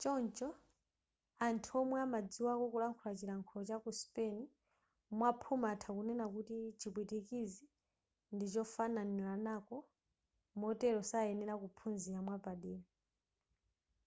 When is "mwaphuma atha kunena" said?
5.16-6.26